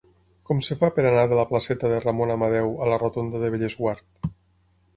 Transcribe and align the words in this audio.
Com 0.49 0.61
es 0.61 0.69
fa 0.79 0.89
per 0.95 1.03
anar 1.09 1.25
de 1.33 1.37
la 1.41 1.45
placeta 1.51 1.91
de 1.93 2.01
Ramon 2.07 2.35
Amadeu 2.37 2.73
a 2.85 2.89
la 2.93 2.99
rotonda 3.07 3.43
de 3.45 3.55
Bellesguard? 3.57 4.35